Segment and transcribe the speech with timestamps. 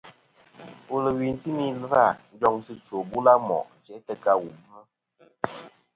[0.89, 4.79] Wulwi timi ɨ̀lvɨ-a njoŋsɨ chwò bula mo' jæ tɨ ka wu bvɨ.